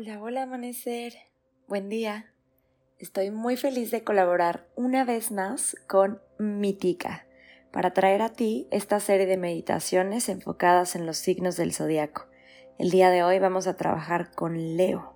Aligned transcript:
Hola, 0.00 0.22
hola 0.22 0.42
amanecer. 0.44 1.12
Buen 1.68 1.90
día. 1.90 2.32
Estoy 2.98 3.30
muy 3.30 3.58
feliz 3.58 3.90
de 3.90 4.02
colaborar 4.02 4.66
una 4.74 5.04
vez 5.04 5.30
más 5.30 5.76
con 5.88 6.22
Mitica 6.38 7.26
para 7.70 7.92
traer 7.92 8.22
a 8.22 8.30
ti 8.30 8.66
esta 8.70 8.98
serie 8.98 9.26
de 9.26 9.36
meditaciones 9.36 10.30
enfocadas 10.30 10.96
en 10.96 11.04
los 11.04 11.18
signos 11.18 11.58
del 11.58 11.74
zodiaco. 11.74 12.28
El 12.78 12.88
día 12.88 13.10
de 13.10 13.22
hoy 13.22 13.40
vamos 13.40 13.66
a 13.66 13.76
trabajar 13.76 14.30
con 14.34 14.78
Leo. 14.78 15.12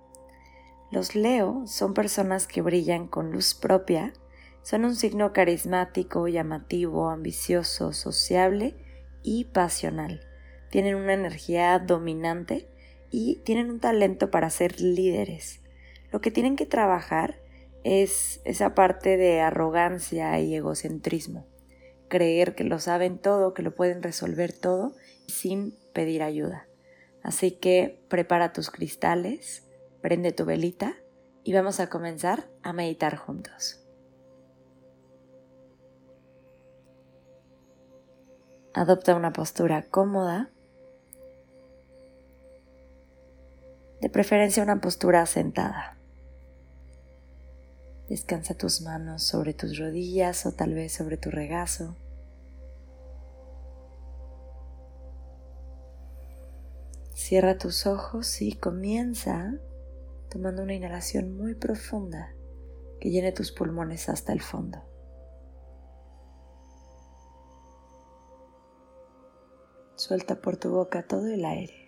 Los 0.91 1.15
Leo 1.15 1.65
son 1.65 1.95
personas 1.95 2.45
que 2.45 2.61
brillan 2.61 3.07
con 3.07 3.31
luz 3.31 3.55
propia, 3.55 4.13
son 4.61 4.85
un 4.85 4.95
signo 4.95 5.33
carismático, 5.33 6.27
llamativo, 6.27 7.09
ambicioso, 7.09 7.91
sociable 7.91 8.75
y 9.23 9.45
pasional. 9.45 10.21
Tienen 10.69 10.93
una 10.93 11.13
energía 11.13 11.79
dominante 11.79 12.69
y 13.17 13.37
tienen 13.45 13.69
un 13.69 13.79
talento 13.79 14.29
para 14.29 14.49
ser 14.49 14.81
líderes. 14.81 15.61
Lo 16.11 16.19
que 16.19 16.31
tienen 16.31 16.57
que 16.57 16.65
trabajar 16.65 17.39
es 17.85 18.41
esa 18.43 18.75
parte 18.75 19.15
de 19.15 19.39
arrogancia 19.39 20.37
y 20.41 20.53
egocentrismo. 20.53 21.47
Creer 22.09 22.55
que 22.55 22.65
lo 22.65 22.77
saben 22.77 23.17
todo, 23.17 23.53
que 23.53 23.61
lo 23.61 23.73
pueden 23.73 24.03
resolver 24.03 24.51
todo 24.51 24.95
sin 25.27 25.77
pedir 25.93 26.23
ayuda. 26.23 26.67
Así 27.23 27.51
que 27.51 28.03
prepara 28.09 28.51
tus 28.51 28.69
cristales, 28.69 29.65
prende 30.01 30.33
tu 30.33 30.43
velita 30.43 30.97
y 31.45 31.53
vamos 31.53 31.79
a 31.79 31.89
comenzar 31.89 32.49
a 32.63 32.73
meditar 32.73 33.15
juntos. 33.15 33.81
Adopta 38.73 39.15
una 39.15 39.31
postura 39.31 39.83
cómoda 39.83 40.51
de 44.01 44.09
preferencia 44.09 44.63
una 44.63 44.81
postura 44.81 45.25
sentada. 45.25 45.97
Descansa 48.09 48.53
tus 48.53 48.81
manos 48.81 49.23
sobre 49.23 49.53
tus 49.53 49.79
rodillas 49.79 50.45
o 50.45 50.51
tal 50.51 50.73
vez 50.73 50.93
sobre 50.93 51.17
tu 51.17 51.31
regazo. 51.31 51.95
Cierra 57.13 57.57
tus 57.57 57.87
ojos 57.87 58.41
y 58.41 58.53
comienza 58.53 59.55
tomando 60.29 60.61
una 60.61 60.73
inhalación 60.75 61.35
muy 61.35 61.55
profunda 61.55 62.35
que 62.99 63.09
llene 63.09 63.31
tus 63.31 63.51
pulmones 63.51 64.09
hasta 64.09 64.33
el 64.33 64.41
fondo. 64.41 64.83
Suelta 69.95 70.41
por 70.41 70.57
tu 70.57 70.69
boca 70.69 71.07
todo 71.07 71.25
el 71.25 71.45
aire. 71.45 71.84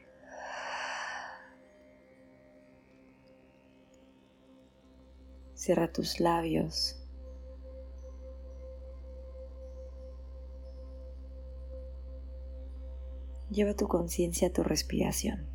Cierra 5.67 5.91
tus 5.91 6.21
labios. 6.21 6.95
Lleva 13.49 13.73
tu 13.73 13.89
conciencia 13.89 14.47
a 14.47 14.53
tu 14.53 14.63
respiración. 14.63 15.45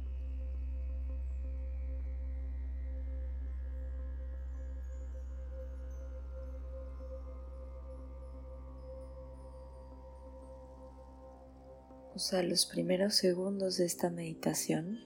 Usa 12.15 12.43
los 12.43 12.67
primeros 12.67 13.15
segundos 13.15 13.79
de 13.79 13.87
esta 13.87 14.11
meditación 14.11 15.01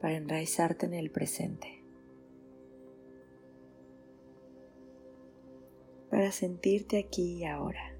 para 0.00 0.16
enraizarte 0.16 0.86
en 0.86 0.94
el 0.94 1.10
presente. 1.10 1.81
Para 6.12 6.30
sentirte 6.30 6.98
aquí 6.98 7.38
y 7.38 7.46
ahora. 7.46 7.91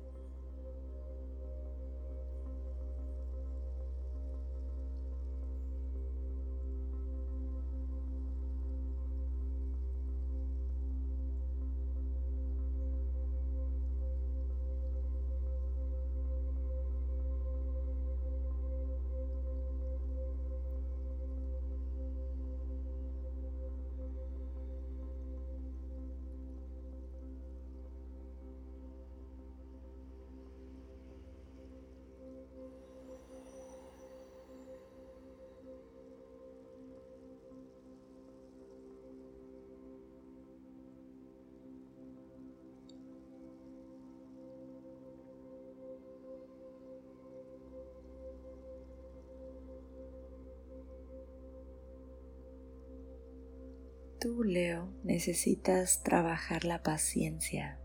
Leo, 54.47 54.93
necesitas 55.05 56.03
trabajar 56.03 56.65
la 56.65 56.83
paciencia, 56.83 57.79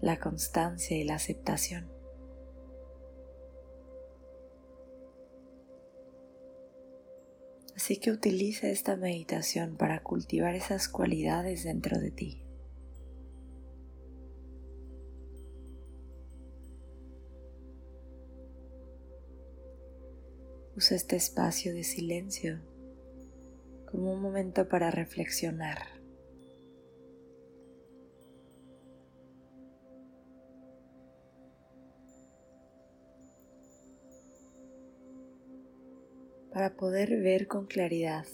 la 0.00 0.18
constancia 0.18 0.96
y 0.96 1.04
la 1.04 1.14
aceptación. 1.14 1.90
Así 7.76 7.98
que 7.98 8.10
utiliza 8.10 8.68
esta 8.68 8.96
meditación 8.96 9.76
para 9.76 10.02
cultivar 10.02 10.54
esas 10.54 10.88
cualidades 10.88 11.64
dentro 11.64 11.98
de 11.98 12.10
ti. 12.10 12.44
Usa 20.76 20.96
este 20.96 21.16
espacio 21.16 21.72
de 21.72 21.84
silencio 21.84 22.73
como 23.94 24.12
un 24.12 24.20
momento 24.20 24.68
para 24.68 24.90
reflexionar. 24.90 25.78
Para 36.52 36.74
poder 36.74 37.10
ver 37.22 37.46
con 37.46 37.66
claridad 37.66 38.26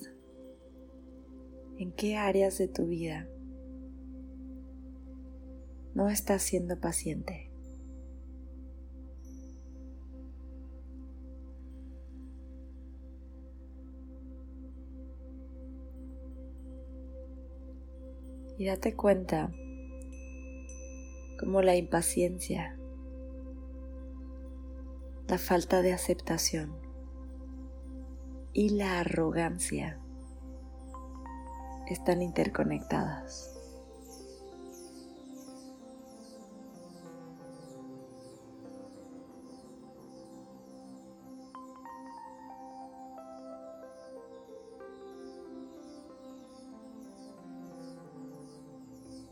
en 1.77 1.92
qué 1.92 2.16
áreas 2.16 2.56
de 2.56 2.69
tu 2.69 2.87
vida 2.87 3.28
no 5.92 6.09
estás 6.09 6.42
siendo 6.42 6.81
paciente. 6.81 7.50
Y 18.60 18.66
date 18.66 18.94
cuenta 18.94 19.50
como 21.39 21.62
la 21.62 21.77
impaciencia, 21.77 22.77
la 25.28 25.39
falta 25.39 25.80
de 25.80 25.95
aceptación 25.95 26.77
y 28.53 28.68
la 28.77 29.01
arrogancia 29.01 29.98
están 31.89 32.21
interconectadas. 32.21 33.59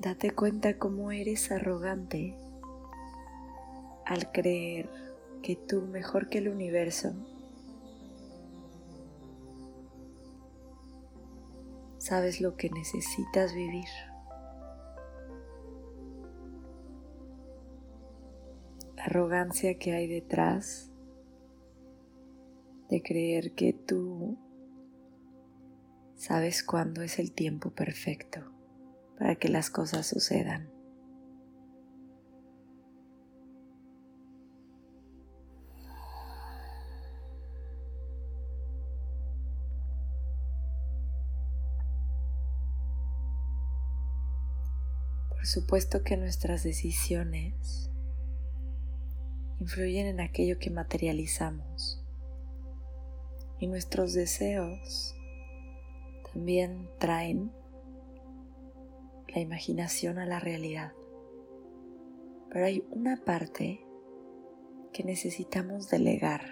Date 0.01 0.31
cuenta 0.31 0.79
cómo 0.79 1.11
eres 1.11 1.51
arrogante 1.51 2.39
al 4.07 4.31
creer 4.31 4.89
que 5.43 5.57
tú 5.57 5.83
mejor 5.83 6.29
que 6.29 6.39
el 6.39 6.49
universo 6.49 7.15
sabes 11.99 12.41
lo 12.41 12.57
que 12.57 12.71
necesitas 12.71 13.53
vivir. 13.55 13.89
Arrogancia 18.99 19.79
que 19.79 19.95
hay 19.95 20.07
detrás 20.07 20.93
de 22.89 23.03
creer 23.03 23.53
que 23.55 23.73
tú 23.73 24.39
sabes 26.15 26.63
cuándo 26.63 27.03
es 27.03 27.19
el 27.19 27.33
tiempo 27.33 27.71
perfecto 27.71 28.58
para 29.19 29.35
que 29.35 29.49
las 29.49 29.69
cosas 29.69 30.07
sucedan. 30.07 30.71
Por 45.29 45.47
supuesto 45.47 46.03
que 46.03 46.17
nuestras 46.17 46.63
decisiones 46.63 47.91
influyen 49.61 50.07
en 50.07 50.21
aquello 50.21 50.59
que 50.59 50.71
materializamos 50.71 52.05
y 53.59 53.67
nuestros 53.67 54.13
deseos 54.13 55.15
también 56.33 56.89
traen 56.99 57.51
la 59.29 59.41
imaginación 59.41 60.19
a 60.19 60.27
la 60.27 60.41
realidad. 60.41 60.93
Pero 62.51 62.65
hay 62.65 62.85
una 62.91 63.17
parte 63.25 63.85
que 64.93 65.05
necesitamos 65.05 65.89
delegar, 65.91 66.43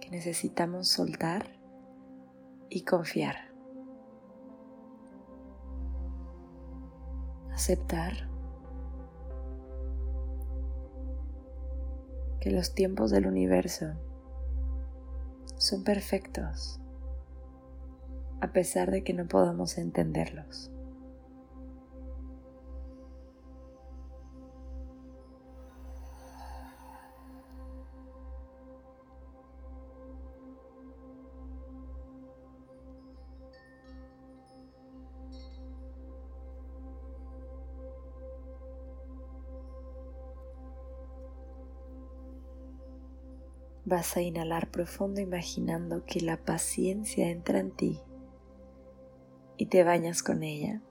que 0.00 0.10
necesitamos 0.10 0.88
soltar 0.88 1.58
y 2.68 2.82
confiar. 2.82 3.56
aceptar 7.56 8.28
que 12.38 12.50
los 12.50 12.74
tiempos 12.74 13.10
del 13.10 13.26
universo 13.26 13.94
son 15.56 15.82
perfectos 15.82 16.78
a 18.42 18.52
pesar 18.52 18.90
de 18.90 19.02
que 19.02 19.14
no 19.14 19.26
podamos 19.26 19.78
entenderlos. 19.78 20.70
Vas 43.88 44.16
a 44.16 44.20
inhalar 44.20 44.72
profundo 44.72 45.20
imaginando 45.20 46.04
que 46.04 46.20
la 46.20 46.38
paciencia 46.38 47.30
entra 47.30 47.60
en 47.60 47.70
ti 47.70 48.00
y 49.56 49.66
te 49.66 49.84
bañas 49.84 50.24
con 50.24 50.42
ella. 50.42 50.82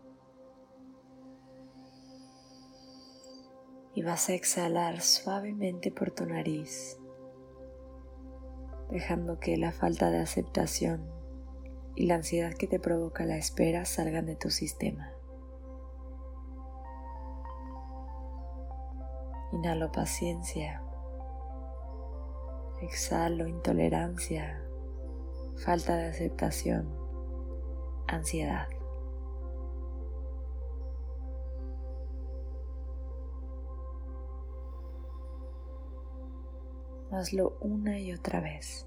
Y 3.95 4.01
vas 4.01 4.29
a 4.29 4.33
exhalar 4.33 5.01
suavemente 5.01 5.91
por 5.91 6.11
tu 6.11 6.25
nariz, 6.25 6.97
dejando 8.89 9.41
que 9.41 9.57
la 9.57 9.73
falta 9.73 10.09
de 10.09 10.19
aceptación 10.19 11.05
y 11.95 12.05
la 12.05 12.15
ansiedad 12.15 12.53
que 12.53 12.67
te 12.67 12.79
provoca 12.79 13.25
la 13.25 13.35
espera 13.35 13.83
salgan 13.83 14.25
de 14.25 14.37
tu 14.37 14.49
sistema. 14.49 15.11
Inhalo 19.51 19.91
paciencia. 19.91 20.81
Exhalo 22.81 23.47
intolerancia, 23.47 24.61
falta 25.63 25.95
de 25.95 26.09
aceptación, 26.09 26.93
ansiedad. 28.07 28.67
Hazlo 37.11 37.57
una 37.61 37.97
y 37.97 38.11
otra 38.11 38.41
vez. 38.41 38.85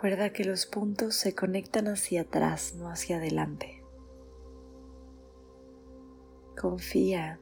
Recuerda 0.00 0.32
que 0.32 0.44
los 0.44 0.66
puntos 0.66 1.16
se 1.16 1.34
conectan 1.34 1.88
hacia 1.88 2.20
atrás, 2.20 2.76
no 2.76 2.88
hacia 2.88 3.16
adelante. 3.16 3.82
Confía 6.56 7.40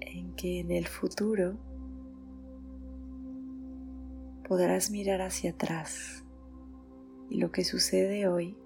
en 0.00 0.34
que 0.34 0.58
en 0.58 0.72
el 0.72 0.88
futuro 0.88 1.56
podrás 4.48 4.90
mirar 4.90 5.20
hacia 5.20 5.52
atrás 5.52 6.24
y 7.28 7.38
lo 7.38 7.52
que 7.52 7.62
sucede 7.62 8.26
hoy 8.26 8.58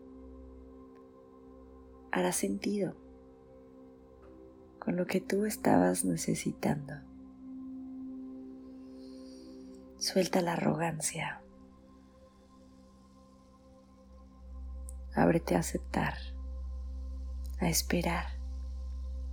hará 2.10 2.32
sentido 2.32 2.94
con 4.78 4.96
lo 4.96 5.04
que 5.04 5.20
tú 5.20 5.44
estabas 5.44 6.06
necesitando. 6.06 7.13
Suelta 10.04 10.42
la 10.42 10.52
arrogancia. 10.52 11.40
Ábrete 15.14 15.56
a 15.56 15.60
aceptar, 15.60 16.12
a 17.58 17.70
esperar 17.70 18.26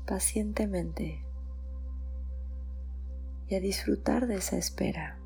pacientemente 0.07 1.25
y 3.49 3.55
a 3.55 3.59
disfrutar 3.59 4.27
de 4.27 4.35
esa 4.35 4.55
espera. 4.55 5.20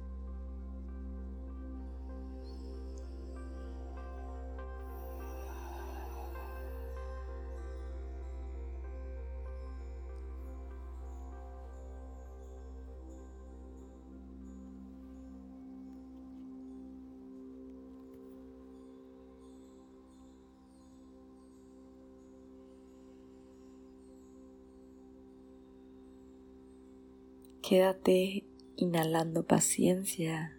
Quédate 27.67 28.45
inhalando 28.75 29.48
paciencia, 29.48 30.55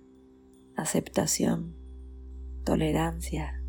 aceptación, 0.74 1.76
tolerancia 2.64 3.62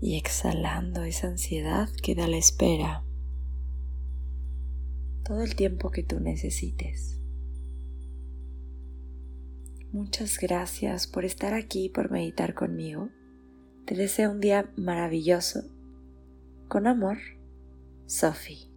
y 0.00 0.16
exhalando 0.16 1.02
esa 1.02 1.26
ansiedad 1.26 1.88
que 2.04 2.14
da 2.14 2.28
la 2.28 2.36
espera 2.36 3.04
todo 5.24 5.42
el 5.42 5.56
tiempo 5.56 5.90
que 5.90 6.04
tú 6.04 6.20
necesites. 6.20 7.18
Muchas 9.90 10.38
gracias 10.38 11.08
por 11.08 11.24
estar 11.24 11.52
aquí 11.52 11.88
por 11.88 12.12
meditar 12.12 12.54
conmigo. 12.54 13.08
Te 13.86 13.96
deseo 13.96 14.30
un 14.30 14.38
día 14.38 14.70
maravilloso. 14.76 15.64
Con 16.68 16.86
amor, 16.86 17.18
Sophie. 18.06 18.67